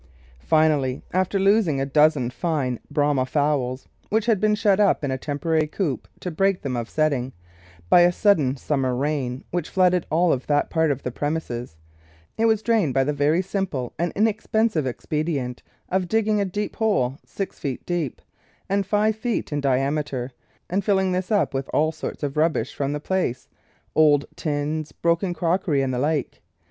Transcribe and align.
Finally 0.47 1.03
after 1.13 1.37
losing 1.37 1.79
a 1.79 1.85
dozen 1.85 2.31
fine 2.31 2.79
Brahma 2.89 3.23
fowls 3.23 3.87
(which 4.09 4.25
had 4.25 4.39
been 4.39 4.55
shut 4.55 4.79
up 4.79 5.03
in 5.03 5.11
a 5.11 5.17
temporary 5.19 5.67
coop 5.67 6.07
to 6.21 6.31
break 6.31 6.63
them 6.63 6.75
of 6.75 6.89
setting) 6.89 7.33
by 7.87 8.01
a 8.01 8.11
sudden 8.11 8.57
sum 8.57 8.81
mer 8.81 8.95
rain, 8.95 9.43
which 9.51 9.69
flooded 9.69 10.07
all 10.09 10.33
of 10.33 10.47
that 10.47 10.71
part 10.71 10.89
of 10.89 11.03
the 11.03 11.11
premises, 11.11 11.77
it 12.35 12.45
was 12.45 12.63
drained 12.63 12.95
by 12.95 13.03
the 13.03 13.13
very 13.13 13.43
simple 13.43 13.93
and 13.99 14.11
inexpensive 14.15 14.87
expedient 14.87 15.61
of 15.89 16.07
digging 16.07 16.41
a 16.41 16.45
deep 16.45 16.77
hole, 16.77 17.19
six 17.23 17.59
feet 17.59 17.85
deep 17.85 18.23
and 18.67 18.87
five 18.87 19.15
feet 19.15 19.53
in 19.53 19.61
diameter, 19.61 20.31
and 20.67 20.83
filling 20.83 21.11
this 21.11 21.31
up 21.31 21.53
with 21.53 21.69
all 21.75 21.91
sorts 21.91 22.23
of 22.23 22.37
rubbish 22.37 22.73
from 22.73 22.89
about 22.95 23.03
the 23.03 23.07
place— 23.07 23.47
old 23.93 24.25
tins, 24.35 24.91
broken 24.93 25.31
crockery, 25.31 25.83
and 25.83 25.93
the 25.93 25.99
like. 25.99 26.41